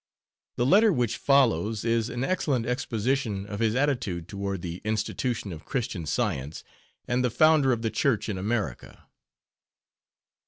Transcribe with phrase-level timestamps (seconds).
[0.55, 5.63] The letter which follows is an excellent exposition of his attitude toward the institution of
[5.63, 6.63] Christian Science
[7.07, 9.05] and the founder of the church in America.